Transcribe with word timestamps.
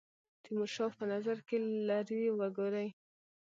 تیمورشاه 0.43 0.91
په 0.99 1.05
نظر 1.13 1.37
کې 1.47 1.57
لري 1.89 2.21
وګوري. 2.39 2.87